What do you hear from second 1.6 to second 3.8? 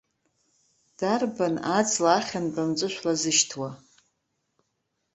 аҵла ахьынтә амҵәышә лазышьҭуа?